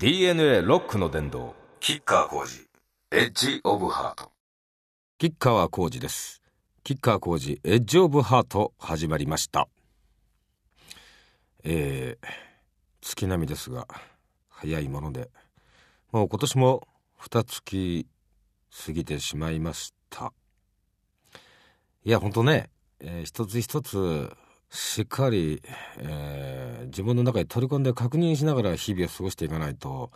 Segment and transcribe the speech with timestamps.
[0.00, 2.68] DNA ロックの殿堂キッカー工事
[3.10, 4.30] エッジオブハート。
[5.18, 6.40] 吉川浩司です。
[6.84, 9.66] 吉川浩司エッジオブハート始まりました。
[11.64, 12.26] えー、
[13.00, 13.88] 月並みですが
[14.48, 15.30] 早いもので。
[16.12, 16.86] もう今年も
[17.16, 18.06] 二月
[18.86, 20.32] 過ぎてしまいました。
[22.04, 22.70] いやほんとね、
[23.00, 24.30] えー、一つ一つ
[24.70, 25.62] しっかり、
[25.98, 30.10] えー、自分の中に取り込んで確認しながら日々を過ごしていかないと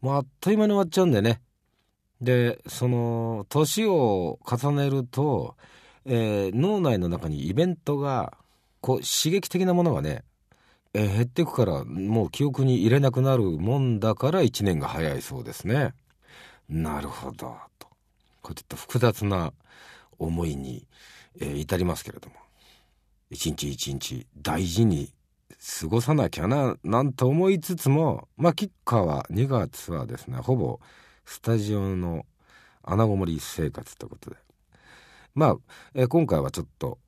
[0.00, 1.40] もうあっという間に終わっちゃうんでね。
[2.20, 5.56] でその年を重ねると、
[6.04, 8.36] えー、脳内の中にイベントが
[8.80, 10.24] こう刺激的なものがね、
[10.94, 15.94] えー、減っていくからもう記憶に入れなくなるもんだから1年が早いそうですね。
[16.68, 17.88] なるほどと。
[18.42, 19.52] これちょっと複雑な
[20.18, 20.86] 思いに、
[21.40, 22.47] えー、至りますけれども。
[23.30, 25.12] 一日一日大事に
[25.80, 30.80] 過ごさなきゃななんて思いつつもまあ吉川は2月はですねほぼ
[31.24, 32.24] スタジオの
[32.82, 34.36] 穴ごもり生活ということで。
[35.34, 35.56] まあ、
[35.94, 36.98] え、今回はちょっと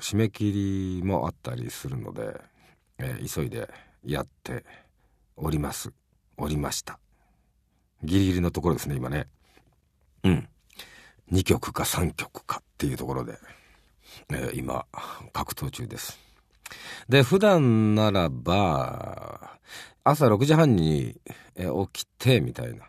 [0.00, 2.40] 締め切りもあったりするので、
[2.98, 3.68] えー、急いで
[4.04, 4.64] やって
[5.36, 5.92] おります。
[6.36, 6.98] おりました。
[8.02, 9.26] ギリギリのところですね今ね。
[10.24, 10.48] うん。
[11.32, 13.38] 2曲か3曲かっていうところで、
[14.30, 14.86] えー、今
[15.32, 16.18] 格闘中です。
[17.08, 19.58] で普段ならば
[20.04, 21.20] 朝6時半に
[21.56, 22.84] え起きてみたいな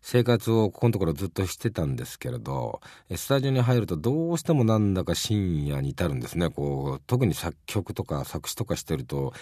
[0.00, 2.80] 生活をここのところずっとしてたんですけれど
[3.14, 6.50] スタジオに入るとどうしてもなんだか深夜に至るんですね。
[6.50, 9.32] こう特に作曲とか作詞とかしてると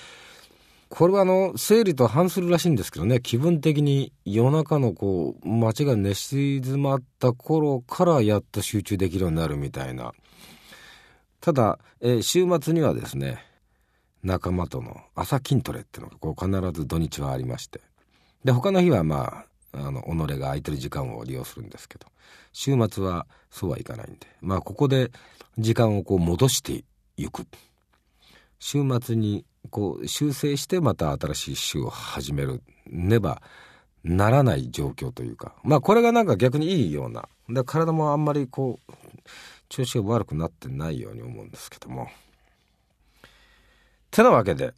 [0.89, 3.21] これはあの生理と反するらしいんですけどね。
[3.21, 10.13] 気分的に夜中のこう街が寝静まった頃からやっと集中できるようになるみたいな。
[11.47, 13.39] ただ、えー、週末にはですね
[14.25, 17.83] 仲間との朝筋トレっていうのがこう必ず土日はありまして
[18.43, 22.07] で他の日はまああの己が空いてる時間を利用するんですけど
[22.53, 25.13] 週末はそうはいかないんでまあここで
[25.57, 26.83] 時間をこう戻して
[27.17, 27.47] いく。
[28.59, 33.41] 週末にこう修正してまた新しい週を始めるねば
[34.03, 38.93] ならない状況というかまあこれがなんか逆にいいようなで体もあんまりこう
[39.69, 42.09] 調子が悪くなってないように思うんですけども。
[44.11, 44.73] てなわけで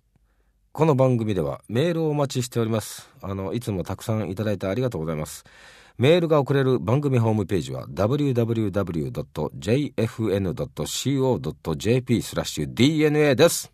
[0.72, 3.10] この番組ではメールをお待ちしております。
[3.20, 5.44] あのいつもたくさんいただいてありがとうございます。
[5.98, 8.62] メールが送れる番組ホームページは www.jfn.co.jp
[12.22, 13.72] スラッシュ DNA です。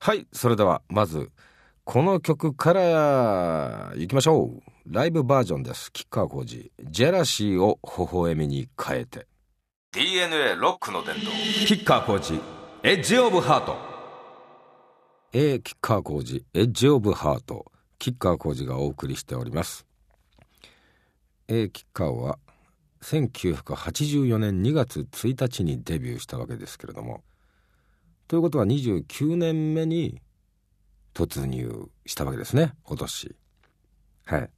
[0.00, 1.30] はいそれではまず
[1.84, 4.62] この曲からいきましょう。
[4.86, 5.92] ライブバージョンです。
[5.92, 9.28] 吉川浩司ジェラシーを微笑みに変えて。
[9.94, 11.30] DNA ロックの伝道。
[11.30, 12.40] 吉川浩司
[12.82, 13.76] エッジオブハート。
[15.34, 17.70] A キッカー工事エッジオブハート。
[17.98, 19.84] キッカー工事がお送りしております。
[21.46, 22.38] A キッカーは
[23.02, 27.22] 1984年2月1日にデビューしたわけですけれども。
[28.28, 30.22] ということは29年目に
[31.12, 33.36] 突入したわけですね今年。
[34.24, 34.50] はい。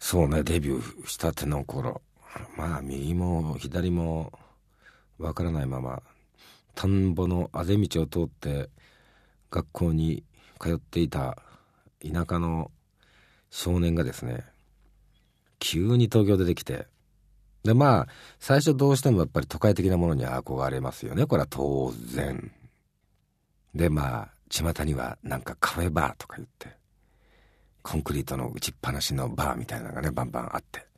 [0.00, 2.02] そうねデビューしたての頃
[2.56, 4.32] まあ右も左も
[5.18, 6.02] わからないまま
[6.74, 8.70] 田んぼのあぜ道を通って
[9.50, 10.24] 学校に
[10.60, 11.38] 通っていた
[12.00, 12.70] 田舎の
[13.50, 14.44] 少年がですね
[15.58, 16.86] 急に東京出てきて
[17.64, 18.08] でまあ
[18.38, 21.26] 最初どうしてもやっぱり都会的なものに憧れますよね。
[21.26, 22.50] これは当然。
[23.74, 26.68] でまあ巷にはなんかカフェバーとか言って
[27.82, 30.89] コンクリートの打ちっぱなしのバーみたいなのがねバンバンあって。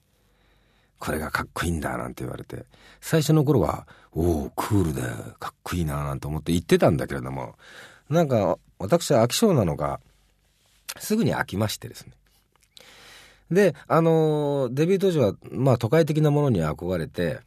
[1.03, 2.65] これがかっこいいんだなんて言われて
[3.01, 5.03] 最初の頃はおおクールで
[5.41, 7.57] かっこいいななんて思って言ってたんだけれども
[8.09, 9.99] なんか私は飽き性なのが
[11.01, 12.13] すぐに飽きましてですね。
[13.51, 17.41] であのデビュー当時はまあ都会的なものに憧れて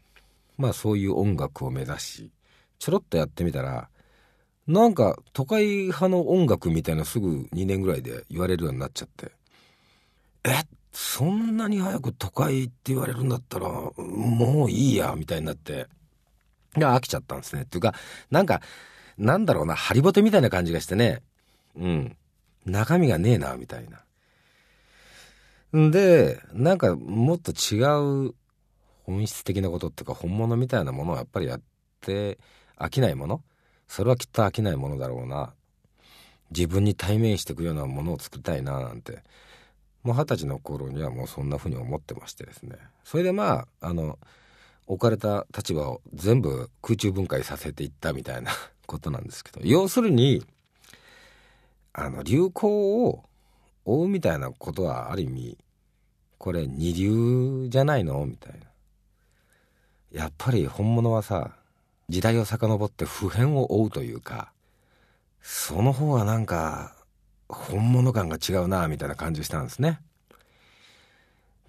[0.58, 2.32] まあそういう音楽を目指し
[2.78, 3.88] ちょろっとやってみたら
[4.68, 9.32] なんか都会派の音楽みたいなすぐ2年ぐらいで言われるようになっちゃって
[10.44, 10.66] えっ
[10.96, 15.88] そんなに早く都会って言われるんだったらもういいやみたいになって
[16.78, 17.94] いや飽きちゃったんですねっていうか
[18.32, 18.62] なんか
[19.18, 21.22] なんだろうな、ハリボテみたいな感じがしてね。
[21.76, 22.18] うん。
[22.66, 23.88] 中身がねえな、みたい
[25.74, 25.80] な。
[25.80, 27.82] んで、なんかもっと違
[28.28, 28.34] う
[29.04, 31.62] 本質的なことっていうか本物みたいなものをやっぱりやっ
[32.02, 32.40] て
[32.78, 33.44] 飽きないもの
[33.88, 35.54] それはきっと飽きないものだろうな。
[36.52, 39.24] 自分に対面していくようなものを作りたいななんて。
[40.06, 42.78] もう二十歳の頃にはもうそんな風に思ってましてですね。
[43.04, 44.18] それでまあ、あの、
[44.88, 48.52] 置かれた立場を全部空中分解させていったみたいな
[48.86, 50.46] ことなんですけど要するに
[51.94, 53.24] あの流行を
[53.86, 55.58] 追うみたいなことはある意味
[56.38, 58.66] これ二流じゃないのみたいな
[60.12, 61.56] やっぱり本物はさ
[62.10, 64.52] 時代を遡って普遍を追うというか
[65.42, 66.95] その方がなんか
[67.48, 70.00] 本物感が違うなみたいな感じしたんですね。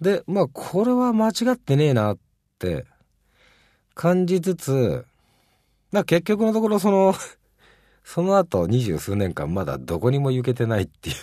[0.01, 2.17] でまあこれは間違ってねえなっ
[2.59, 2.85] て
[3.95, 5.05] 感じつつ
[5.91, 7.15] まあ結局のところその
[8.03, 11.15] その後二十数年間まだどこにも行けてないっていう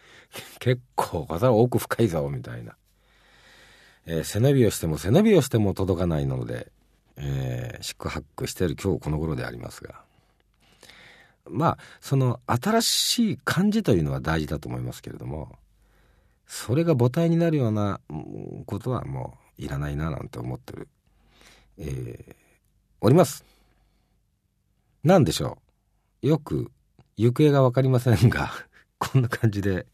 [0.60, 2.76] 結構これは奥深いぞみたいな、
[4.06, 6.70] えー、背伸びをしても背伸びをしても届かないので、
[7.16, 10.04] えー、宿泊してる今日この頃でありますが。
[11.48, 15.56] まあその新しい感じというのは大事だと思いますけれども
[16.46, 18.00] それが母体になるような
[18.66, 20.88] ことはもういらないななんて思ってる、
[21.78, 22.34] えー、
[23.00, 23.44] おります。
[25.02, 25.58] 何でしょ
[26.22, 26.26] う。
[26.26, 26.70] よく
[27.16, 28.50] 行方が分かりませんが
[28.98, 29.86] こんな感じで。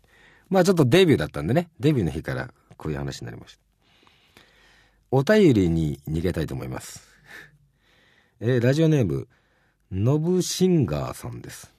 [0.49, 1.71] まあちょっとデビューだったんでね。
[1.79, 3.63] デビューの日からこういう話になりました。
[5.11, 7.07] お便りに逃げたいと思います。
[8.41, 9.29] えー、ラジオネーム
[9.91, 11.73] ノブシンガーさんです。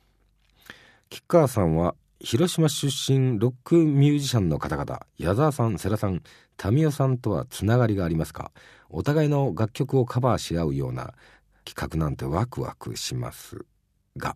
[1.11, 6.23] 吉川さんは広島出身ロックミュージシャンの方々矢沢さん世良さん
[6.71, 8.51] 民生さんとはつながりがありますか？
[8.89, 11.13] お互いの楽曲をカバーし合うような
[11.65, 13.63] 企画なんてワクワクします
[14.17, 14.35] が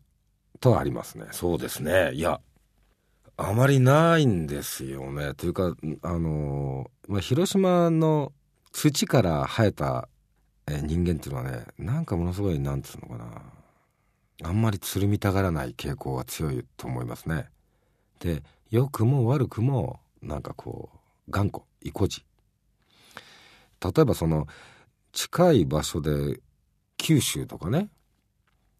[0.59, 1.25] とありますね。
[1.31, 2.11] そうですね。
[2.13, 2.39] いや
[3.37, 5.33] あまりないんですよね。
[5.33, 8.33] というかあの、まあ、広島の
[8.71, 10.07] 土から生えた
[10.67, 13.41] 人間っていうのはねなんかものすごいなんつうのかな。
[14.41, 17.49] あんまりつるみたがらない傾向が強いと思いますね。
[18.19, 20.89] で良くも悪くもなんかこ
[21.27, 22.25] う頑固意固地
[23.81, 24.47] 例えばその
[25.11, 26.39] 近い場所で
[26.97, 27.89] 九州とかね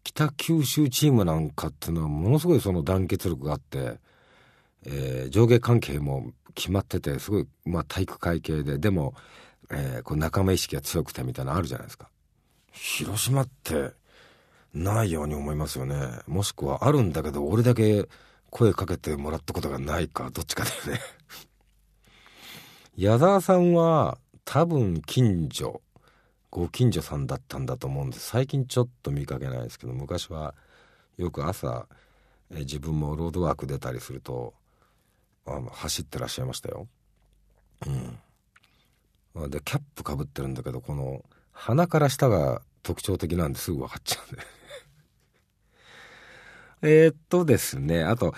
[0.02, 3.98] 北九州チームなんかっていうのはものすごいその団結力があって、
[4.86, 9.14] えー、上下関係も決まっててすごい、まあ、体育会系ででも、
[9.70, 12.08] えー、こう仲間意識が強くてみたいなのあるじゃないですか。
[12.72, 13.92] 広島って
[14.74, 15.96] ないように思いますよね。
[16.26, 18.08] もしくはあるんだけど俺だけ
[18.50, 21.00] 声かけてもらったことがないかどっちかだよね
[22.96, 25.80] 矢沢さんは多分近所
[26.50, 30.54] ご近所さんだったんだと思うんです最近ちょっと見かけないですけど昔は
[31.16, 31.88] よく朝
[32.52, 34.54] え自分もロードワーク出たりすると
[35.46, 36.86] あ走ってらっしゃいましたよ。
[39.34, 44.42] うん、でキャップかぶってるんだけどこの鼻から下が特徴的なんですぐ分かっちゃうんで
[46.84, 48.34] えっとですねあと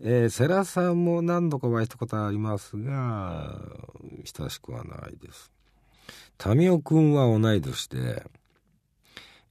[0.00, 3.58] えー、世良さんも何度かお会いしたことありますが
[4.24, 5.50] 親しくはないです。
[6.54, 8.26] 民生くんは同い年で、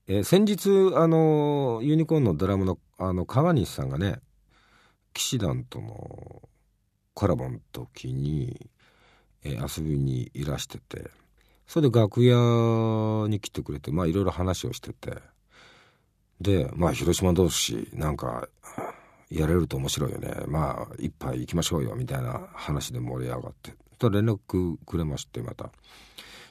[0.06, 4.20] えー、先日あのユニコーンのドラムのあの川西さんがね
[5.12, 6.42] 騎士団との
[7.14, 8.70] コラボの時に、
[9.42, 11.10] えー、遊びにいらしてて
[11.66, 15.18] それで楽屋に来てくれてまあいろいろ話をしてて
[16.40, 18.48] でまあ広島同士なんか
[19.30, 20.34] やれると面白いよね。
[20.46, 23.74] まあ一杯行きましょうよみたいな話で盛り上がって。
[24.00, 25.70] そ連絡くれましてまた。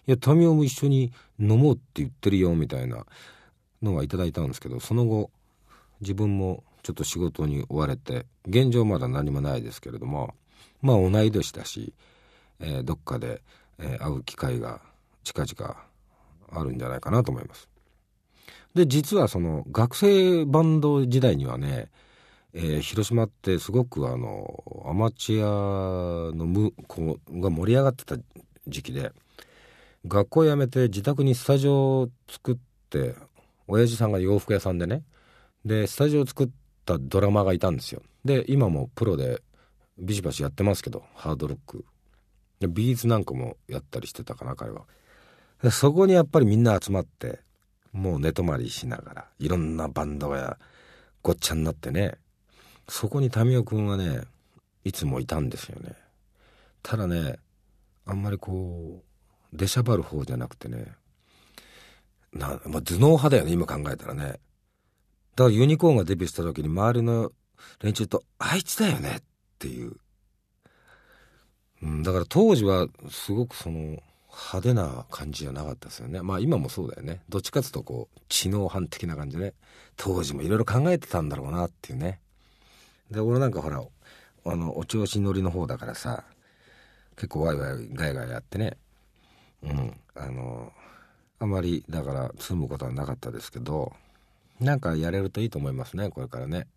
[0.06, 3.06] いや民生も一緒に飲もうって言ってるよみたいな
[3.81, 5.31] のはいただいたんですけどその後
[6.01, 10.33] 自分もちょっと仕事に追われて現状まだ何もないですけれども
[10.81, 11.94] まあ同い年だし、
[12.59, 13.41] えー、どっかで、
[13.79, 14.81] えー、会う機会が
[15.24, 15.77] 近々
[16.51, 17.69] あるんじゃないかなと思います。
[18.75, 21.89] で実はその学生バンド時代にはね、
[22.53, 28.17] えー、広島ってすごくあのアマチュアのむこうが盛り上がってた
[28.67, 29.12] 時期で
[30.07, 32.57] 学校辞めて自宅にスタジオを作っ
[32.89, 33.15] て
[33.67, 35.03] 親父さんが洋服屋さんでね
[35.63, 36.50] でスタジオを作っ
[36.86, 38.01] たドラマがいたんですよ。
[38.25, 39.41] で今もプロで
[39.98, 41.86] ビシバシやってますけどハードロック。
[42.60, 44.86] でビーズなんかもやったりしてたかな彼は。
[45.72, 47.39] そこにやっぱりみんな集まって
[47.93, 50.57] もう寝泊まりしながらいろんなバンドが
[51.21, 52.15] ごっちゃになってね
[52.89, 54.21] そこに民生君はね
[54.83, 55.93] いつもいたんですよね。
[56.81, 57.38] ただね
[58.05, 59.01] あんまりこ
[59.53, 60.88] う出しゃばる方じゃなくてね
[62.33, 64.39] な、まあ、頭脳派だよね今考えたらね。
[65.35, 67.31] だからユニコーンがデビューした時に周りの
[67.81, 69.23] 連中と「あいつだよね」っ
[69.59, 69.95] ていう、
[71.81, 73.97] うん、だから当時はすごくその
[74.35, 76.21] 派手な感じじゃなかったですよね。
[76.21, 77.21] まあ今もそうだよね。
[77.29, 79.53] どっちかっていうとこう知能犯的な感じで、ね、
[79.95, 82.19] 当時もいろいろ考えてたんだろうなっていうね。
[83.11, 83.83] で俺なんかほら
[84.45, 86.23] あのお調子乗りの方だからさ
[87.15, 88.77] 結構ワイワイガヤガヤやってね。
[89.63, 89.93] うん。
[90.15, 90.71] あの
[91.39, 93.93] あまりだから住むことはなかったですけど
[94.59, 96.67] なんかやれるといいと思いますねこれからね。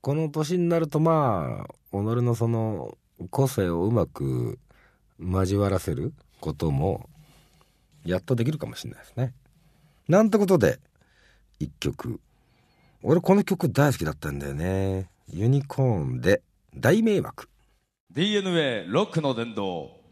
[0.00, 2.96] この年になるとまあ己のその
[3.30, 4.58] 個性をうまく
[5.20, 7.08] 交わらせることも
[8.04, 9.34] やっとできるかもしれないですね。
[10.08, 10.78] なんてことで
[11.58, 12.20] 一曲。
[13.02, 15.08] 俺この曲大好きだったんだよね。
[15.28, 16.42] ユニコーンで
[16.74, 17.48] 大迷惑。
[18.10, 20.02] DNA ロックの殿堂。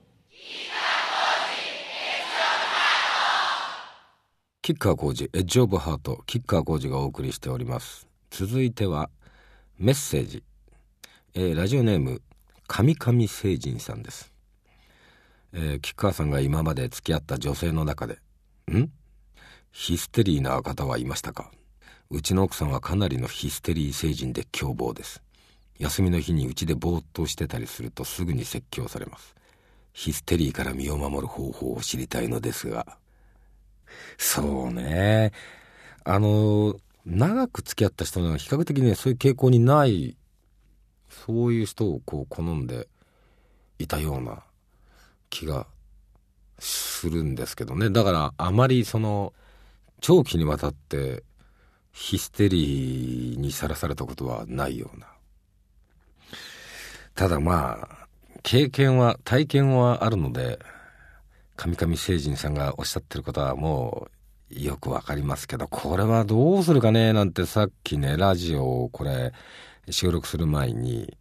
[4.62, 8.06] キッカー工事エッジオブハートキッカー工事がお送りしております。
[8.30, 9.10] 続いては
[9.78, 10.44] メッセージ、
[11.34, 12.22] えー、ラジオネーム
[12.66, 14.29] 神々聖人さんです、
[15.52, 18.18] えー、キッカーさんが今まで付き合った女性の中で
[18.70, 18.90] ん？
[19.72, 21.50] ヒステリーな方はいましたか？
[22.10, 25.22] うちの奥さんはかなりのヒステリー星人で凶暴です。
[25.78, 29.34] 休みの日にうちでぼーっとしてたりするとすぐに説教されます。
[29.92, 32.98] ヒステリーから身を守る方法を知りたいのですが。
[34.18, 35.32] そうね。
[36.04, 36.76] あの
[37.06, 40.16] 長く付き合った人は比較的ねそういう傾向にない
[41.08, 42.88] そういう人をこう好んで
[43.78, 44.42] いたような
[45.30, 45.66] 気が
[46.58, 47.90] するんですけどね。
[47.90, 49.32] だからあまりその
[50.00, 51.22] 長期にわたって
[51.92, 55.06] ヒステリーにさらされたことはないような。
[57.14, 58.06] ただまあ
[58.42, 60.58] 経験は体験はあるので
[61.56, 64.08] 神々聖人さんがおっしゃってることはも
[64.50, 69.32] うよくわかりますけどこれはどうするかねなんてさっきねラジオをこれ
[69.90, 71.16] 収録する前に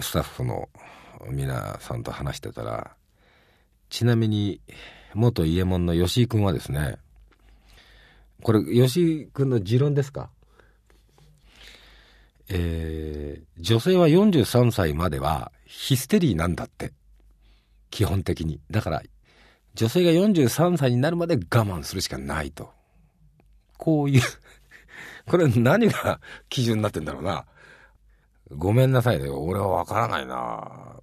[0.00, 0.68] スタッフの
[1.30, 2.97] 皆さんと話してたら
[3.88, 4.60] ちなみに
[5.14, 6.96] 元伊右衛門の吉井君はですね
[8.42, 10.30] これ吉井君の持論ですか？
[12.50, 16.92] えー、女性は43歳まではヒステリーなんだって。
[17.90, 18.60] 基本的に。
[18.70, 19.02] だから
[19.74, 22.70] 女性が43歳になるまで我慢するしかないと。
[23.76, 24.22] こういう
[25.26, 27.44] これ何が 基準になってんだろうな。
[28.50, 29.28] ごめんなさいね。
[29.28, 30.96] 俺はわからないな。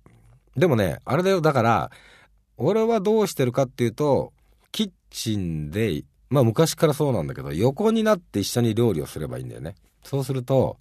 [0.55, 1.41] でもねあれだよ。
[1.41, 1.91] だから
[2.57, 4.33] 俺はどうしてるかっていうと
[4.71, 9.75] キッチンでまあ昔からそうなんだけど、横になって一緒に料理をすればいいんだよね。
[10.03, 10.77] そうすると、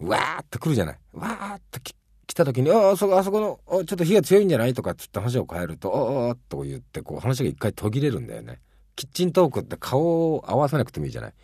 [0.00, 0.98] わーって来るじゃない。
[1.12, 1.80] わーって
[2.26, 4.72] 来た時に、ああ、そこ、あそこの、ちょっと火が強いんじゃない？
[4.72, 8.58] とかっつって話を変えると、ああ、と言って、こう話が一回途切れるんだよね。
[8.96, 11.34] キッチントークって顔を合わさなくてもいいじゃない？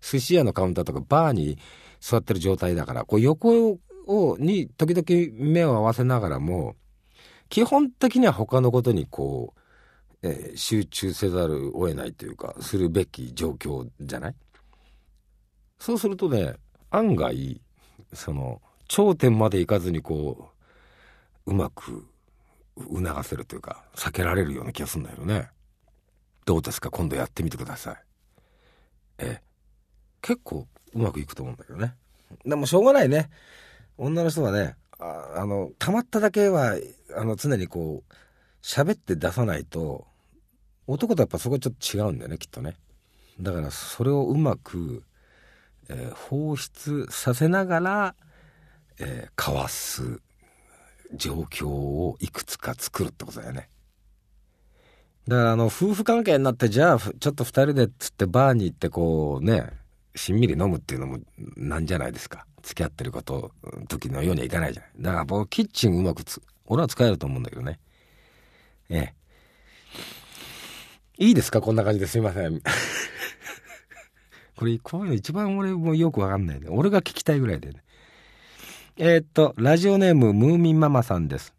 [0.00, 1.58] 寿司屋のカウンターとかバーに
[2.00, 6.76] 座ってる状態だから、こう横を、に時々目を合わせながらも、
[7.52, 9.52] 基本的には他のことにこ
[10.22, 14.34] う、えー、集中せざるを得ないというかするべき状況じゃない？
[15.78, 16.54] そうするとね
[16.90, 17.60] 案外
[18.14, 20.48] その頂点までいかずにこ
[21.44, 22.06] ううまく
[22.74, 25.50] 促せるというか避けられるような気がするんだよね。
[26.46, 26.90] どうですか？
[26.90, 27.96] 今度やってみてください。
[29.18, 29.42] え
[30.22, 31.92] 結構うまくいくと思うんだけどね。
[32.46, 33.28] でもしょうがないね。
[33.98, 36.78] 女の人はねああのたまっただけは
[37.16, 38.14] あの常にこう
[38.62, 40.06] 喋って出さないと
[40.86, 42.76] 男とやっぱそこちょっと違うんだよねきっとね。
[43.40, 45.02] だからそれをうまく、
[45.88, 48.14] えー、放出させながら、
[48.98, 50.20] えー、かわす
[51.14, 53.68] 状況をいくつか作るってことだよね。
[55.28, 59.70] だからあの夫婦関係になってじゃあちょっと2人でっつってバーに行ってこうね
[60.16, 61.18] しんみり飲むっていうのも
[61.56, 62.46] なんじゃないですか。
[62.62, 63.50] 付き合ってること
[63.88, 64.92] 時のようにはいかないじゃない。
[64.98, 66.40] だからもうキッチンうまくつ
[66.72, 67.78] 俺は使えると思うんだけどね
[68.88, 69.12] え
[71.18, 71.60] えいいですか？
[71.60, 72.62] こんな感じですいません。
[74.56, 76.68] これ、こういうの一番俺もよくわかんないね。
[76.70, 77.82] 俺が聞きたいぐらいでね。
[78.96, 81.54] えー、っと、ラジオネームムーミンママさんです。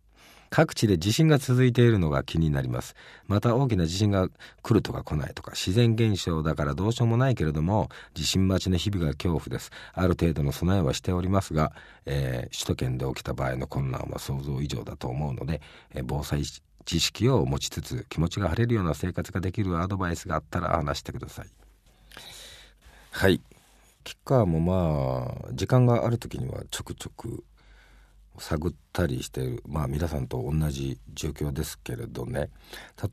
[0.55, 2.93] 各地で地震が続いているのが気になります。
[3.25, 4.29] また大きな地震が
[4.62, 9.72] 来るとか来ないとか自然現象だからどうしようもないけれども地震待ちの日々が恐怖です。
[9.93, 11.72] ある程度の備えはしておりますが、
[12.05, 15.60] えー、首都圏で起きた場合の困難は想像以上だと思うので、
[15.95, 16.43] えー、防災
[16.86, 21.48] 知識を持ちつつ気持ちが晴れるような生活ができるアドバイスがあったら話してください
[23.10, 23.41] はい
[24.03, 27.43] キッカーもまあ時間がある時にはちょくちょく
[28.37, 32.49] 探ったりしてるまあ皆さんと同じ状況ですけれどね。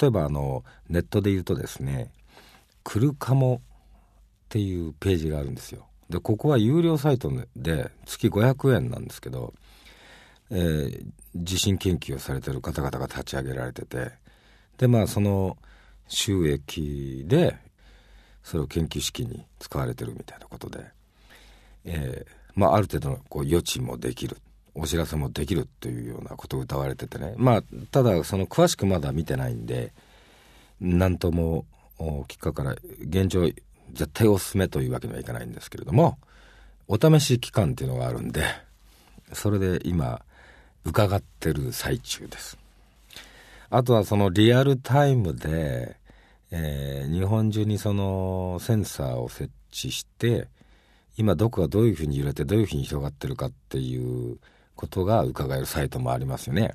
[0.00, 2.10] 例えばあのネットで言うとですね
[2.84, 3.60] 「クルカモ」っ
[4.48, 5.86] ていうページがあるんですよ。
[6.08, 9.54] でここは有料サイトで月500円なんですけど
[10.50, 14.10] えー、地震研究をされてる方々が立ち上げられてて
[14.78, 15.56] でまあその
[16.08, 17.56] 収益で
[18.42, 20.84] それを研究資金に使われてるみたいなことで、
[21.84, 24.36] えー、まあある程度のこう余地もできる。
[24.74, 27.34] お知らせもできるというようなことを歌われててね。
[27.36, 29.92] まあただその詳しくまだ見てないんで
[30.80, 31.64] 何とも
[32.28, 33.46] きっかから現状
[33.92, 36.18] 絶対おすすめというわけにはいかないんですけれども
[36.88, 38.44] お試し期間っていうのがあるんで
[39.32, 40.22] それで今
[40.84, 42.58] 伺ってる最中です。
[43.68, 45.96] あとはそのリアルタイムで、
[46.50, 50.48] えー、日本中にそのセンサーを設置して
[51.16, 54.38] 今どこがどういうふうに揺れてどういうふうに広がってるかっていう
[54.80, 56.74] ことが伺えるサイトもありますよね。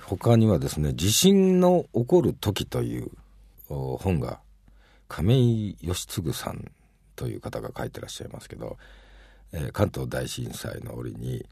[0.00, 3.10] 他にはですね、地震の起こる時という
[3.68, 4.40] 本が
[5.08, 6.70] 亀井義次さん
[7.16, 8.78] という方が書いてらっしゃいますけど、
[9.52, 11.44] えー、関東大震災の折に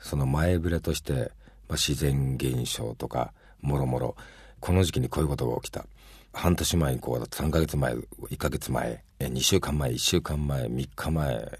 [0.00, 4.16] その前触れとして、まあ、自然現象とかもろもろ
[4.60, 5.86] この時期にこういうことが起きた
[6.34, 11.58] 半年前にこうだった3ヶ月前1ヶ月前2週間前1週間前3日前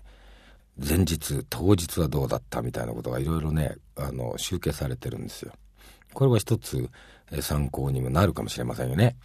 [0.82, 5.52] 前日当日はどうだったみたいなことがいろいろねあの集計されてるんですよ。
[6.14, 6.88] これは一つ
[7.40, 9.16] 参考にもなるかもしれませんよね。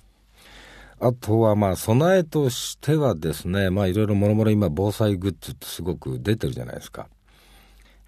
[1.00, 7.08] あとはまあ備えとしてはですねまあいろいろもろもろ今防災グッズってすごく出てるじゃないですか。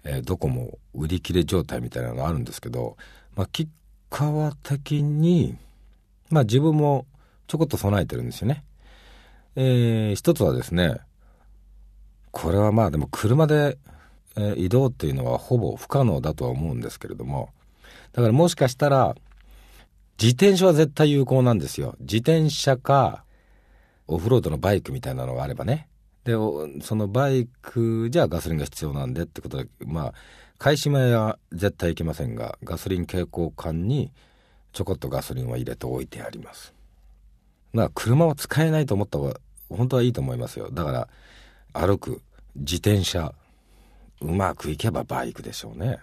[0.04, 2.96] えー、どこも売り切れ状態みたいなのあるんですけど、
[3.34, 3.70] まあ、吉
[4.10, 5.56] 川的に
[6.30, 7.06] まあ自分も
[7.46, 8.64] ちょこっと備えてるんですよね。
[9.56, 10.98] えー、一つはですね、
[12.42, 13.78] これはまあでも車で、
[14.36, 17.50] え、移動っていうのはほぼ不可能だとは思うんですけれども、
[18.12, 19.16] だからもしかしたら、
[20.20, 21.96] 自転車は絶対有効なんですよ。
[22.00, 23.24] 自転車か、
[24.06, 25.88] オフロードのバイクみたいなのがあればね。
[26.24, 26.32] で、
[26.82, 30.14] そのバイクじゃガソリンが必要なんでってことで、まあ、
[30.58, 34.12] 買い占めは絶対いけませんが、ガソリン携行缶に
[34.72, 36.74] ちょこっとガソリンは入れておいてあります。
[37.72, 41.08] まあ車は使えないと思った方が本当はいいと思いますよだから
[41.72, 42.22] 歩く
[42.58, 43.32] 自転車
[44.20, 45.98] うまくいけばバイクでしょうね。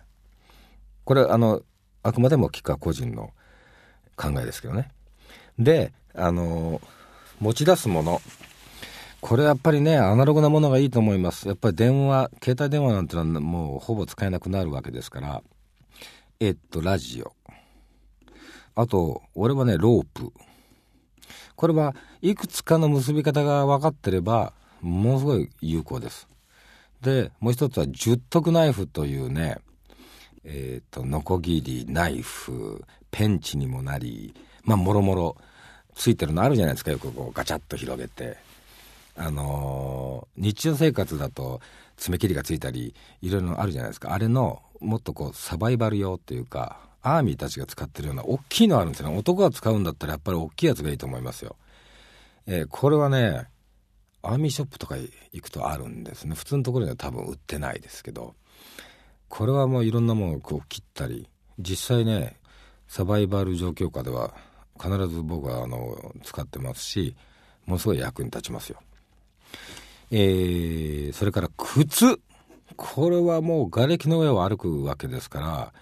[1.03, 1.62] これあの
[2.03, 3.31] あくまでも吉川個人の
[4.15, 4.89] 考えですけどね。
[5.59, 6.81] であの
[7.39, 8.21] 持ち出すもの。
[9.21, 11.47] これやっぱりねアナログなものがいいと思います。
[11.47, 15.43] やっぱり電話携帯電話なんてのはもうほぼ使えなくなるわけですから。
[16.39, 17.33] えっとラジオ。
[18.75, 20.31] あと俺はねロープ。
[21.55, 26.27] これはいくつかの結び方が分かってればものすごい有効です。
[27.05, 29.59] でもう一つは十徳ナイフというね
[30.44, 35.37] えっ、ー、とノコギリナイフペンチにもなりまあもろもろ
[35.94, 38.44] ついてるのあるじゃないですかよくこうガチャッと広げて。
[39.18, 41.61] あのー、日常生活だと
[41.96, 49.18] 爪切りがついたりいろいろあるじゃないですかあれのもっとこうサバイバル用っていうかアーミーたちが使ってるような大きいのあるんですよね。
[49.18, 51.55] 男が使うんだったらやっぱり大きいやつがいいと思いますよ。
[52.48, 53.48] えー、これはね、
[54.25, 56.35] アーミーショップとか行くとあるんですね。
[56.35, 58.35] 普通のところには多分売ってないですけど、
[59.29, 61.27] これはもういろんなものをこう切ったり、
[61.59, 62.38] 実際ね、
[62.88, 64.33] サバイバル状況下では
[64.79, 67.16] 必ず僕はあの使ってますし、
[67.66, 68.79] ものすごい役に立ちますよ。
[70.11, 72.20] えー、それから靴。
[72.77, 75.74] これはもう瓦礫の上を歩くわけですから、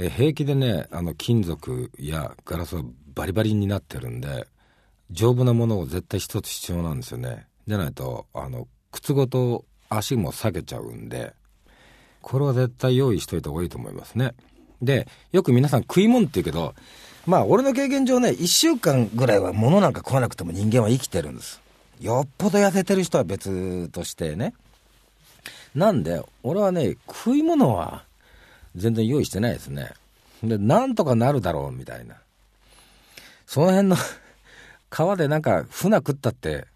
[0.00, 2.82] え平気でねあの金属やガラスは
[3.14, 4.46] バリバリになってるんで
[5.10, 11.34] 丈夫なものを絶対一つ必要なんですよねじゃないとあの靴ごと足も裂けちゃうんで
[12.20, 14.34] これは絶対用意しといた方がいいと思いますね
[14.82, 16.74] でよく皆さん食い物って言うけど
[17.26, 21.60] まあ俺の経験上ね1週間ぐらいは物なんか食わなくても人間は生きてるんです
[22.00, 24.54] よっぽど痩せてる人は別としてね
[25.74, 28.04] なんで俺はね食い物は
[28.78, 29.90] 全然用意してないですね。
[30.42, 32.16] で、なんとかなるだろう、みたいな。
[33.46, 33.96] その辺の
[34.90, 36.66] 川でなんか船食ったって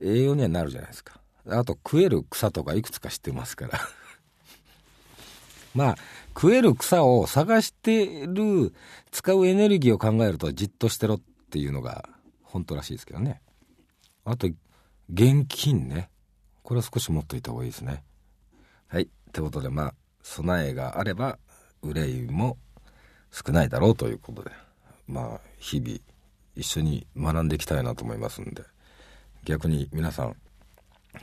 [0.00, 1.20] 栄養にはなるじゃないですか。
[1.46, 3.78] あと食える草とかいくつか知ってますから
[5.74, 5.96] まあ、
[6.28, 8.72] 食える草を探してる、
[9.10, 12.08] 使うエネルギーを考えるとじっとしてろっていうのが
[12.42, 13.42] 本当らしいですけどね。
[14.24, 14.48] あと、
[15.12, 16.10] 現金ね。
[16.62, 18.04] これは少し持っといた方がいいですね。
[18.86, 19.02] はい。
[19.02, 21.38] ってことで、まあ、備えがあれば
[21.82, 22.56] 憂いも
[23.30, 24.50] 少ないだろうということで
[25.06, 25.98] まあ日々
[26.56, 28.62] 一緒に学んでいきたいなと思いますんで
[29.44, 30.36] 逆に皆さん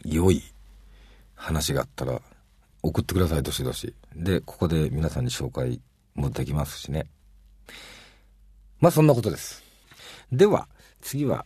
[0.06, 0.44] 良い
[1.36, 2.22] 話があったら
[2.84, 3.96] 送ってくださいどしどし。
[4.16, 5.82] でここで皆さんに紹介
[6.14, 7.08] もできますしね。
[8.80, 9.64] まあそんなことです。
[10.32, 10.68] では
[11.02, 11.46] 次は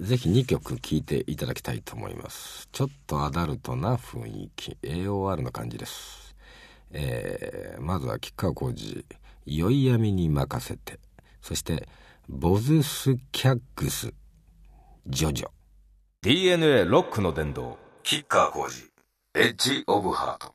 [0.00, 2.68] ぜひ2曲聴いていただきたいと思います。
[2.72, 6.34] ちょっとアダルトな雰囲気 AOR な感じです。
[6.92, 9.04] えー、まずは吉川浩司
[9.46, 11.00] 「宵闇に任せて」
[11.42, 11.88] そして
[12.28, 14.12] 「ボズスキャッグス」
[15.08, 15.50] 「ジョジョ」
[16.24, 18.88] DNA ロックの殿堂吉川浩司
[19.34, 20.54] エッジ・オブ・ハート。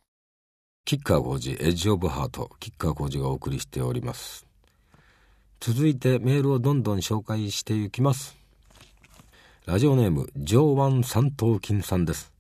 [0.85, 2.51] 吉川浩司エッジ・オブ・ハート。
[2.61, 4.45] 吉川浩司がお送りしております。
[5.59, 8.37] 続いてメールをどんどん紹介していきます。
[9.65, 12.31] ラジオネーム上腕三頭筋さんです。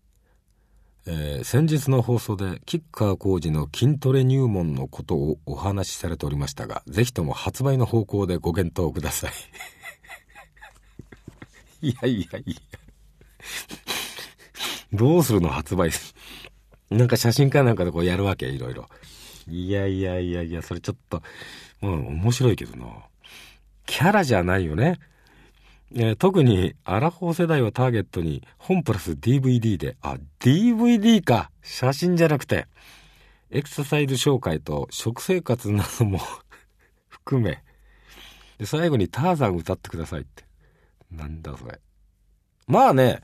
[1.05, 9.31] えー先日の放送で吉川浩司の筋トレ入門のことをお話しされておりましたが、ぜひとも発売の方向でご検討ください。
[11.91, 12.86] いやいやいや。
[14.93, 15.91] どうするの発売。
[16.89, 18.87] なんか写真かなんかでこうやるわけいろいろ。
[19.47, 21.21] いやいやいやいや、それちょっと、
[21.81, 22.87] もう面白いけどな。
[23.85, 24.99] キャラじゃないよね。
[25.95, 32.67] えー特にアラフォー世代をターゲットに本プラス DVD で、あ、DVD か写真じゃなくて、
[33.49, 36.19] エクササイズ紹介と食生活なども
[37.07, 37.63] 含め、
[38.57, 40.43] で、最後にターザン歌ってくださいって。
[41.11, 41.79] なんだそれ。
[42.67, 43.21] まあね、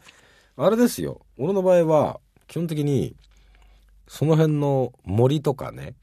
[0.55, 1.25] あれですよ。
[1.37, 3.15] 俺の場合は、基本的に、
[4.07, 5.95] その辺の森とかね、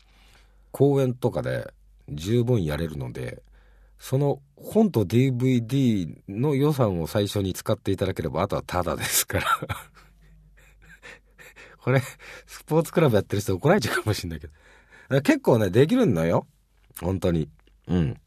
[0.73, 1.73] 公園とかで
[2.11, 3.43] 十分やれるので、
[3.99, 9.47] その本と DVD の予算を最初に使っていただければ、あとはタダですから。
[11.83, 12.03] これ、
[12.47, 15.23] スポーツクラブやってる人怒られちゃうかもしれないけど。
[15.23, 16.47] 結構ね、できるのよ。
[17.01, 17.49] 本当に。
[17.89, 18.21] うん。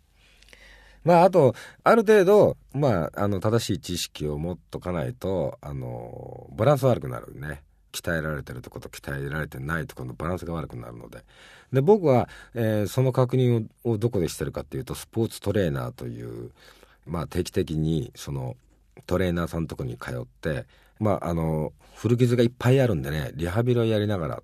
[1.03, 7.61] まあ、あと、ある程度、まあ、あの、正しい知識を持っとかないと、あの、バランス悪くなるね。
[7.93, 11.23] 鍛えられてるとこと鍛えられてないとこのバランスが悪くなるので。
[11.71, 16.51] で、僕は、えーその確認をどこでしてるかっていうと、スポーツトレーナーという、
[17.05, 18.55] まあ、定期的に、その、
[19.05, 20.65] トレーナーさんのとこに通って、
[20.99, 24.43] まあ、あの、古傷がいっぱいあるんでね、リハビリをやりながら、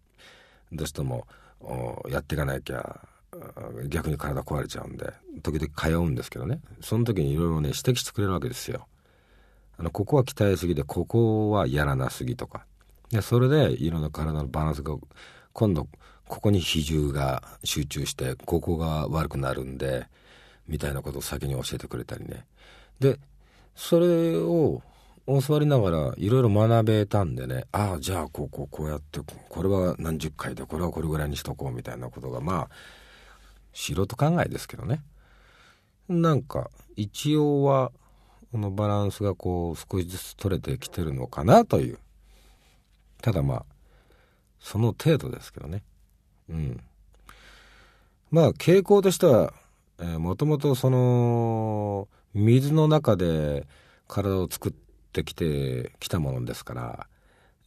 [0.71, 1.25] どうしても、
[2.09, 2.99] やっていかなきゃ、
[3.87, 8.87] 逆に体壊れちゃうんで、時々通うんですけどね、その時にいろいろね、指摘してくれるわけですよ。
[9.77, 12.65] あの、ここは鍛えすぎで、ここはやらなすぎとか。
[13.11, 14.95] で、それで、いろんな体のバランスが、
[15.53, 15.87] 今度、
[16.27, 20.07] ここに比重が集中して、ここが悪くなるんで、
[20.67, 22.45] みたいなことを先に教えてくれたりね。
[22.99, 23.19] で、
[23.75, 24.81] それを
[25.25, 32.69] 教わりながらいろいろ学べたんでね、ああ、じゃあこうこうこうやって、これは何十回で、これはこれぐらいにしとこうみたいなことが、まあ、
[33.73, 35.03] 素人考えですけどね。
[36.07, 37.91] なんか、一応は、
[38.51, 41.99] このバランスがこう少しずつ取れてきてるのかなという。
[43.21, 43.65] ただまあ、
[44.59, 45.83] その程度ですけどね。
[46.49, 46.83] うん。
[48.31, 49.53] まあ、傾向としては、
[49.99, 53.67] えもともとその、水の中で
[54.07, 54.73] 体を作っ
[55.13, 57.07] てきて、きたものですから、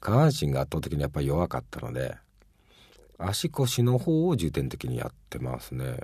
[0.00, 2.16] 下半身が圧倒的にやっぱり弱かったので、
[3.28, 5.98] 足腰の方を重点的にやってますね。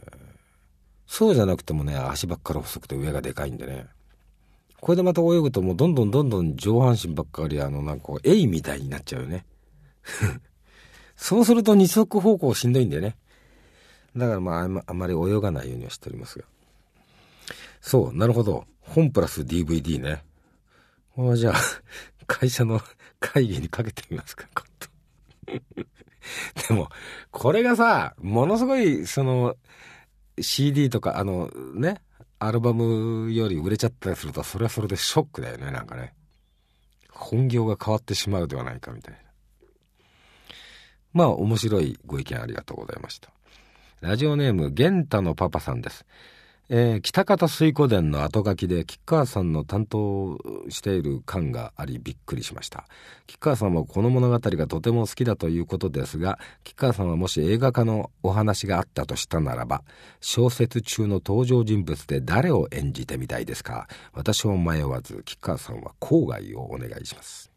[1.07, 3.87] そうじゃなくてもね、足ばっかり細くて上がでかいんでね。
[4.81, 9.45] これでまた泳ぐともうどんどんどんどん上半身ばっかりあのなんかこうエイみたいになっちゃうよね。
[11.17, 13.17] そうすると二足歩行しんどいんだよね。
[14.17, 16.45] だからまああんまり泳がないようにはしておりますが。
[17.81, 18.67] そう、なるほど。
[18.81, 20.23] 本プラス DVD ね。
[21.15, 21.55] これはじゃあ、
[22.27, 22.81] 会社の
[23.19, 24.65] 会議にかけてみますか、今
[25.85, 25.98] 度
[26.69, 26.89] でも、
[27.31, 29.57] これがさ、ものすごい、その、
[30.41, 32.01] CD とか、あの、ね、
[32.39, 36.15] アルバムより売れちゃったりすると、それはそれでショックだよね、なんかね。
[37.11, 39.21] 本業が変わってしまうではないか、みたいな。
[41.13, 43.31] まあ、面白いご意見ありがとうございました。
[44.01, 46.07] ラジオネーム、玄太のパパさんです。
[46.71, 50.37] えー北方水湖伝の後書きで吉川さんの担当
[50.69, 52.87] している感がありびっくりしました。
[53.27, 59.83] 吉川さんもこの物語がとても好きだということですが吉川さんはもし映画化のお話があったとしたならば
[60.21, 63.89] 小説中の登場人物で誰を演じてみたいですか？
[64.13, 67.51] 私も迷わず吉川さんは郊外をお願いします。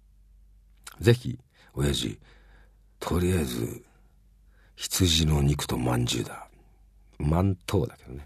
[1.01, 1.37] ぜひ
[1.73, 2.17] 親父
[2.99, 3.83] とりあえず
[4.77, 6.47] 羊の肉とまんじゅうだ。
[7.19, 8.25] 満頭だけどね。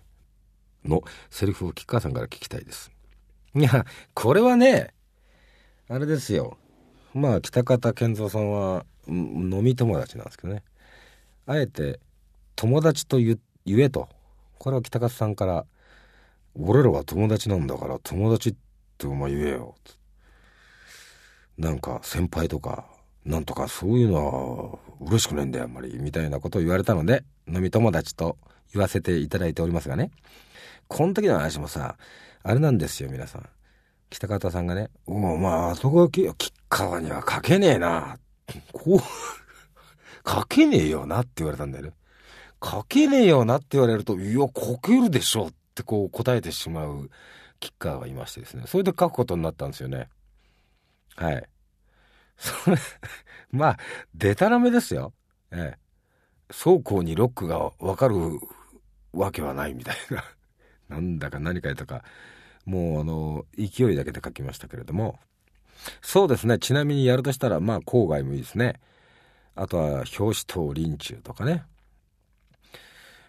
[0.86, 2.92] のセリフを吉川さんから聞きたいです。
[3.56, 4.94] いや、これはね、
[5.88, 6.58] あれですよ。
[7.14, 10.64] まあ、北方健三さんは、飲み友達なんですけどね。
[11.46, 12.00] あえて、
[12.56, 14.10] 友達と言えと。
[14.58, 15.66] これは北方さんから、
[16.56, 18.56] 俺らは友達なんだから、友達っ
[18.98, 19.76] てお前言えよ。
[21.58, 22.86] なんか、先輩とか、
[23.26, 25.98] なんとかそういうのは嬉しくないんだよ、あんまり。
[25.98, 28.38] みたいなことを言われたので、飲み友達と
[28.76, 30.12] 言わせていただいておりますがね。
[30.88, 31.98] この時の話もさ、
[32.44, 33.50] あれなんですよ、皆さん。
[34.10, 38.20] 北方さんがね、おお、まあ、あそこはき吉川には書けねえな。
[38.74, 39.00] こう、
[40.30, 41.94] 書けねえよなって言われたんだよね。
[42.64, 47.10] 書けねえよなって言われると、いや、書けるでしょってこう答えてしまう
[47.60, 48.64] 吉川がいましてですね。
[48.68, 50.10] それで書くことになったんですよね。
[51.16, 51.48] はい。
[52.38, 52.78] それ、
[53.52, 53.78] まあ、
[54.14, 55.14] でたらめですよ。
[55.52, 55.86] ええ。
[56.50, 58.16] 走行にロックがわかる
[59.16, 60.24] わけはないみたいな。
[60.90, 62.04] なんだか何かとか、
[62.66, 65.20] もうあの、勢いだけで書きましたけれども、
[66.02, 68.80] そうですね、ちなみにやるとしたら、まあ、郊外もいいですね。
[69.56, 71.64] あとは表紙等輪中とかね。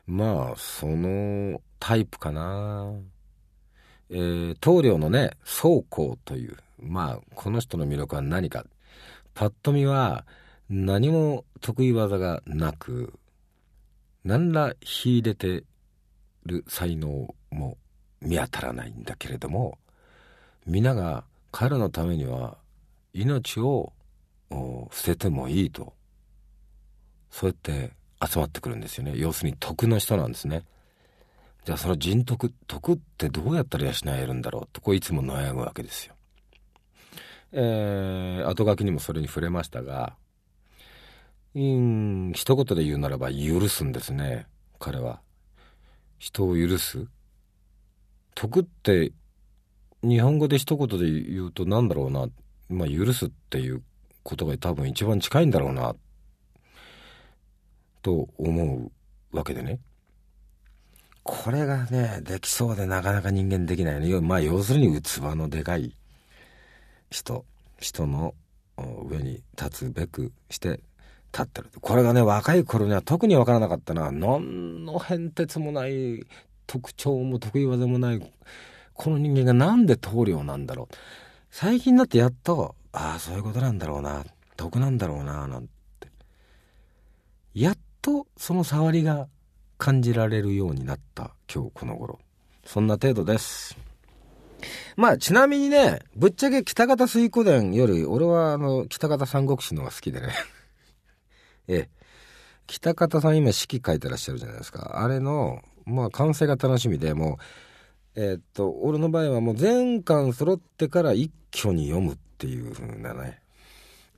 [0.06, 2.92] まあそのタイプかな。
[4.10, 8.64] えー、棟梁のね宗公というまあこの人の魅力は何か。
[9.34, 10.26] パッと見は
[10.70, 13.12] 何も得意技がなく
[14.24, 15.62] 何ら秀でて
[16.46, 17.76] る才能も
[18.20, 19.78] 見当たらないんだけれども
[20.66, 22.58] 皆が彼のためには
[23.12, 23.92] 命を
[24.92, 25.92] 捨ててもいいと
[27.30, 27.92] そうやって
[28.24, 29.12] 集まってくるんですよね。
[29.16, 30.64] 要するに徳の人なんですね。
[31.64, 36.14] じゃあその人徳徳ってどうやったら養えるんだろうとこういつも悩むわけですよ。
[37.52, 40.14] えー、後書きにもそれに触れましたが
[41.54, 44.46] うん一言で言うならば許すんですね
[44.78, 45.20] 彼は。
[46.18, 47.06] 人を許す？
[48.34, 49.12] 徳って
[50.02, 52.28] 日本語で一言で言うと何だろうな。
[52.68, 53.82] まあ許すっていう
[54.22, 55.94] ことが多分一番近いんだろうな。
[58.02, 58.90] と思
[59.32, 59.80] うわけでね。
[61.22, 65.94] これがねできそうでなかなか人間できないねまあ要するに器のでかい
[67.10, 67.44] 人。
[67.78, 68.34] 人の
[68.78, 70.80] 上に立つべくして
[71.36, 71.68] 立ってる。
[71.80, 76.24] これがね若い頃には特に分からなかったな何の変哲もない
[76.66, 78.32] 特徴も得意技もない
[78.94, 80.94] この人間がなんで棟梁なんだろう。
[81.50, 84.24] 最近になってやっとああそういうことなんだろうな
[84.56, 85.68] 得なんだろうななん
[86.00, 86.08] て。
[87.54, 89.28] やっとその触りが
[89.76, 92.18] 感じられるようになった今日この頃。
[92.64, 93.76] そんな程度です。
[94.96, 100.28] まあちなみにねぶっちゃけ北方水湖伝より俺はあの北方三国志の方が好きでね。
[101.68, 101.88] ええ。
[102.66, 105.02] 北方さん今式書いてらっしゃるじゃないですか。
[105.02, 107.38] あれの、まあ完成が楽しみで、も
[108.16, 113.40] う、えー、っと、俺の場合はもう全巻揃ってから一挙に読むっていう風なね、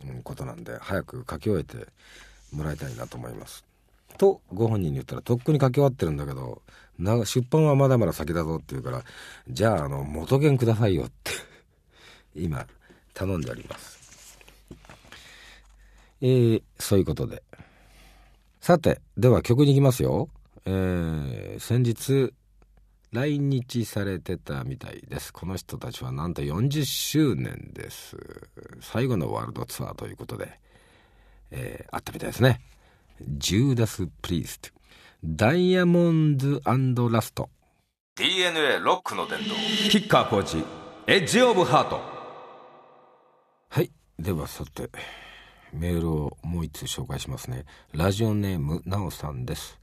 [0.07, 1.89] うん、ことなんで、早く書き終えて
[2.53, 3.65] もらいたいなと思います。
[4.17, 6.63] と、ご本人に言ったら、とっくに書き終わってるんだけど、
[6.99, 9.03] な出版はまだまだ先だぞって言うから、
[9.49, 11.33] じゃあ、あの、元元くださいよって
[12.35, 12.67] 今、
[13.15, 13.98] 頼んでおります。
[16.21, 17.43] えー、そういうことで。
[18.61, 20.29] さて、では曲に行きますよ。
[20.65, 22.35] えー、先日、
[23.13, 25.33] 来日されてたみたいです。
[25.33, 28.17] この人たちはなんと40周年です。
[28.81, 30.61] 最後のワールドツアーということで、
[31.51, 32.61] えー、あったみたいですね。
[33.23, 34.71] ジューダス・プリースト。
[35.25, 37.49] ダイヤモンドラスト。
[38.17, 39.55] DNA ロックの伝道。
[39.91, 40.63] キッカーコーチ、
[41.07, 42.01] エッジ・オブ・ハート。
[43.71, 43.91] はい。
[44.19, 44.91] ではさて。
[45.73, 47.65] メールをもう一通紹介しますね。
[47.93, 49.79] ラジオネームなおさんです。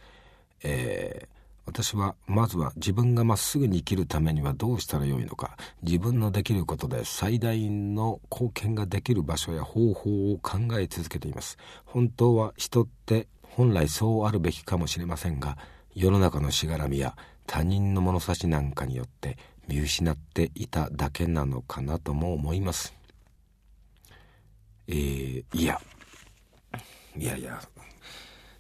[0.63, 5.58] えー、私はまずは自分がまっすぐに生きるためにはどうしたらよいのか。
[5.82, 11.58] 自分のできることで最大の貢献ができる場所や方法を考え続けています。
[11.86, 15.58] 本当は人って本来そうあるべきかもしれませんが
[15.95, 17.15] 世の中のしがらみや
[17.48, 22.93] 他人の物差しなんかによって見失っていただけなのかなとも思います。
[24.88, 25.80] えー、いや、
[27.17, 27.62] いやいや、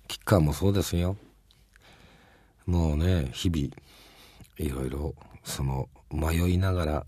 [0.07, 1.17] キッカーもそうですよ。
[2.65, 3.69] もうね、日々、
[4.57, 7.05] いろいろ、その、迷いながら、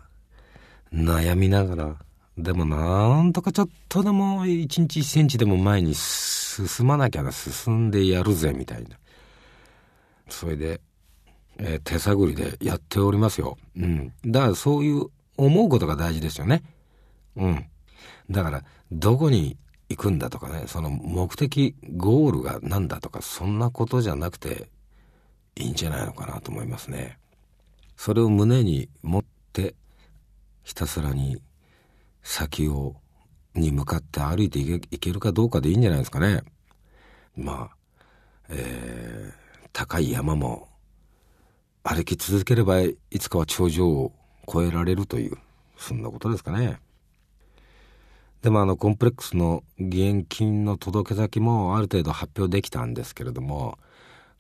[0.93, 1.95] 悩みながら、
[2.37, 8.97] でもなんとかちょっとでも一日一センチでも前に進まなきゃな、進んでやるぜ、みたいな。
[10.29, 10.81] それで、
[11.57, 13.57] えー、手探りでやっておりますよ。
[13.75, 14.13] うん。
[14.25, 15.05] だからそういう
[15.37, 16.63] 思うことが大事ですよね。
[17.35, 17.65] うん。
[18.29, 19.57] だから、どこに
[19.89, 24.69] 行くんだとかね、その目的、ゴールが何だとか、そんなことじゃなくて
[25.55, 27.17] いいんじゃないのかなと思いますね。
[27.95, 29.75] それを胸に持って、
[30.63, 31.41] ひたすらに
[32.21, 32.95] 先を、
[33.55, 36.41] に向かって歩いていけるかどうかでいいんじゃないですかね。
[37.35, 37.77] まあ、
[38.49, 40.67] えー、高い山も
[41.83, 44.11] 歩き続ければいつかは頂上を
[44.47, 45.37] 越えられるという、
[45.77, 46.79] そんなことですかね。
[48.41, 53.77] でもあのコンプレックスの義援金の届け先もある程度発表できたんですけれども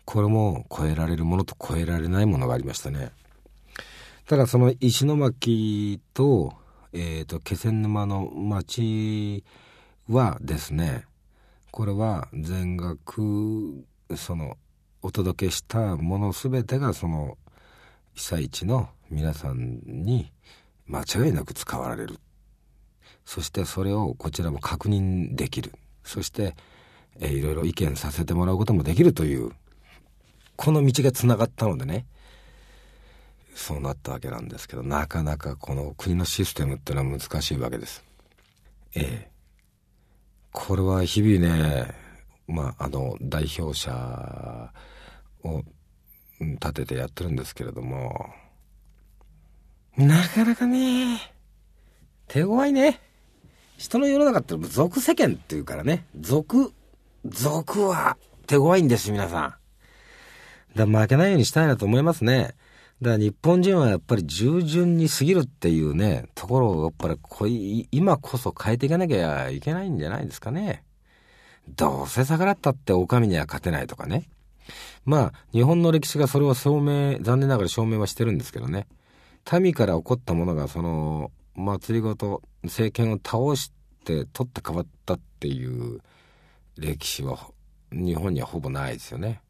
[0.05, 3.11] これも超えられるものと超えられないものがありましたね。
[4.27, 6.53] ただその石巻と,、
[6.93, 9.43] えーと、気仙沼の町
[10.09, 11.05] はですね
[11.71, 14.57] これは全額その
[15.01, 17.37] お届けしたもの全てがその
[18.15, 20.31] 被災地の皆さんに
[20.87, 22.19] 間違いなく使われる。
[23.27, 25.73] そしてそれをこちらも確認できる。
[26.05, 26.55] そして、
[27.19, 29.51] えー、いろいろ意見させてもらうこともできるという
[30.55, 32.05] この道がつながったのでね
[33.53, 38.05] そうなったわけなんですけどなかなかこの国のシステムっていうのは難しいわけです。
[38.95, 39.31] ええ
[40.53, 41.93] これは日々ね
[42.47, 44.71] まあ、あの代表者
[45.43, 45.63] を
[46.39, 48.29] 立ててやってるんですけれども
[49.97, 51.19] なかなかね
[52.29, 53.01] 手強いね。
[53.77, 56.73] 人の世の中って俗世間っていうからね俗
[57.25, 59.57] 俗は手強いんです皆さ
[60.75, 62.55] んだ負けないようにしたいなと思いますね
[63.01, 70.83] だから日本人はやっぱり従順に過ぎるっていうね、ところをやっぱりこい今こそ変えていかなきゃいけないんじゃないですかね。
[71.75, 74.27] どうせ逆らったって狼には勝てないとかね。
[75.05, 78.87] まあ、日本の歴史がそれを証明、残念ながら証明はしてるんですけどね。
[79.61, 83.71] 民から起こったものが、その、祭りごと、政権を倒し
[84.03, 86.01] て取って変わったっていう
[86.77, 87.51] 歴史は、
[87.91, 89.41] 日本にはほぼないですよね。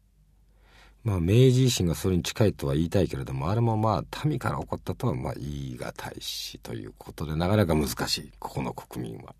[1.04, 9.34] まあ、明治維新がそれに近いとは言いたいけれども、あれもまあ、民から起こったとはまあ言い難いし、ということで、なかなか難しい、ここの国民は。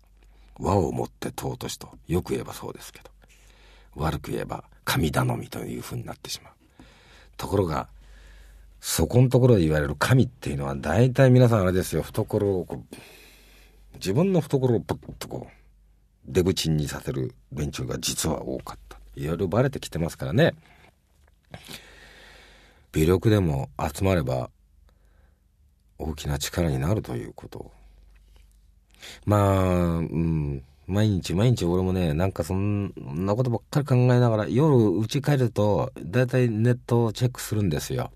[0.59, 3.09] 和をもって尊しと、よく言えばそうですけど、
[3.95, 6.53] 悪く言えば神頼みというふうになってしまう。
[7.37, 7.87] ところが、
[8.81, 12.95] そこのところで言われる神っていうのは、大体皆さんあれですよ、懐をこう、
[13.99, 15.53] 自分の懐をプッとこう、
[16.25, 18.97] 出口にさせる連中が実は多かった。
[19.15, 20.53] いろいろバレてきてますからね。
[22.93, 24.49] 微力でも集まれば
[25.97, 27.71] 大きな力になるということ
[29.25, 38.11] まあ、うん、毎日毎日俺もね、なんかそんなことばっかり考えながら、夜家帰ると、だいたいネットをチェックするんですよ。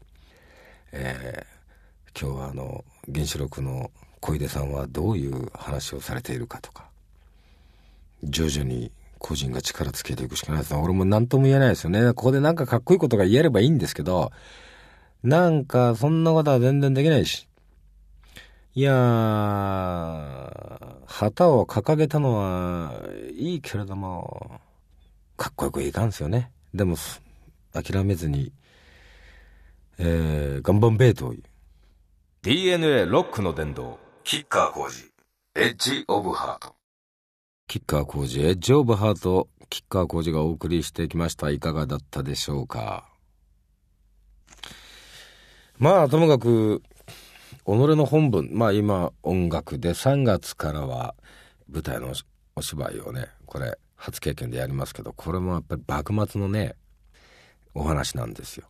[0.92, 3.92] えー、今日はあの、原子力の
[4.24, 6.86] 小出さんはどういう話をされているかとか、
[8.24, 10.74] 徐々に個人が力つけていくしかないです。
[10.76, 12.14] 俺も何とも言えないですよね。
[12.14, 14.32] ここでなんかかっこいいことが言えればいいんですけど、
[15.24, 17.50] なんかそんなことは全然できないし。
[18.76, 22.94] いやー、旗を掲げたのは
[23.38, 24.62] いいけれども、
[25.36, 26.50] かっこよくいかんすよね。
[26.74, 26.96] でも、
[27.74, 28.54] 諦めずに、
[29.98, 31.36] えー、頑張んべえと。
[32.42, 35.12] DNA ロックの殿堂、キッカー工事、
[35.54, 36.76] エッジオブハート。
[37.68, 41.50] キッカー工事、エッジオブハート、キッカー工事がお送りしてきました。
[41.50, 43.10] いかがだったでしょうか？
[45.78, 46.82] まあ、ともかく、
[47.66, 51.16] 己の本分、まあ今音楽で3月からは
[51.70, 52.14] 舞台の
[52.56, 56.76] お芝居をね、これ初経験でやりますけど、これもやっぱり幕末のね、
[57.74, 58.68] お話なんですよ。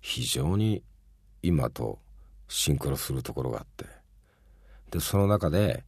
[0.00, 0.82] 非常に
[1.42, 1.98] 今と
[2.48, 3.84] シンクロするところがあって。
[4.92, 5.82] で、その中で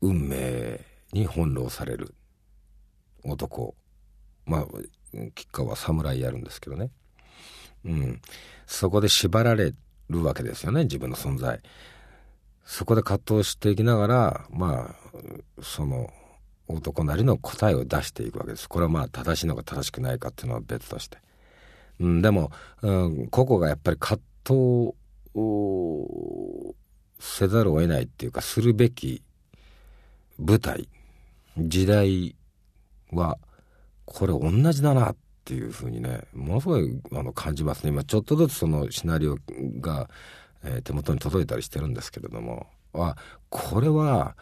[0.00, 0.80] 運命
[1.12, 2.14] に翻弄される
[3.24, 3.74] 男。
[4.46, 4.66] まあ、
[5.34, 6.90] 吉川は侍やるんですけどね。
[7.84, 8.20] うん。
[8.66, 9.74] そこで縛られ
[10.08, 11.60] るわけですよね自分の存在
[12.64, 16.10] そこで葛藤していきながらまあその
[16.66, 21.18] 男なりの答えを出していくわけですこれはまあ正しいのか正しくないかっていうのは別として、
[22.00, 24.94] うん、でも、うん、個々がやっぱり葛藤
[25.34, 26.74] を
[27.24, 29.22] せざるを得ないっていうかするべき
[30.38, 30.88] 舞台
[31.56, 32.36] 時代
[33.12, 33.38] は
[34.04, 37.90] これ同じだなっていうふうにねものすごいあの感じますね。
[37.90, 39.38] 今ちょっとずつそのシナリオ
[39.80, 40.08] が、
[40.62, 43.16] えー、手元に届いたりしてるんですけれどもあ
[43.48, 44.36] これは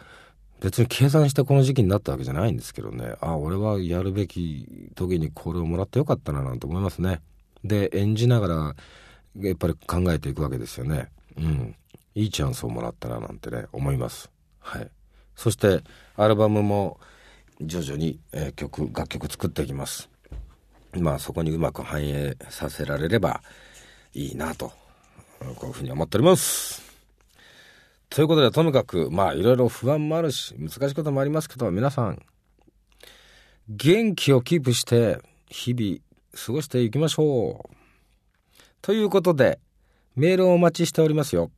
[0.60, 3.14] 別に計算してこの時期になったわけじゃないんですけどね。
[3.20, 7.20] あ俺はやるべき時にこれをもらってよかったななんて思いますね。
[7.62, 8.76] で演じながら
[9.36, 11.10] やっぱり考えていくわけですよね。
[11.36, 11.76] うん。
[12.14, 14.90] いいチャンスをもらったななんてね思いますはい
[15.34, 15.82] そして
[16.16, 17.00] アルバムも
[17.60, 20.10] 徐々に、えー、曲楽曲作っていきます
[20.98, 23.42] まあそこにうまく反映させられれば
[24.14, 24.72] いいなと、
[25.56, 26.82] こういうふうに思っております。
[28.10, 32.22] ということで、とにかく、まあいろいろ不安もあるし、難しいこともありますけど、皆さん、
[33.68, 35.98] 元気をキープして、日々
[36.34, 37.76] 過ごしていきましょう。
[38.82, 39.58] ということで、
[40.14, 41.50] メールをお待ちしておりますよ。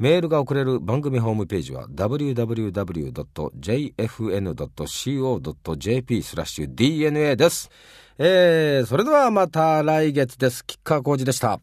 [0.00, 2.62] メールが送れる番組ホームページは www.jfn.co.jp
[6.22, 7.70] スラッシュ DNA です。
[8.16, 10.64] えー、それではまた来月です。
[10.64, 11.60] 吉川浩司でした。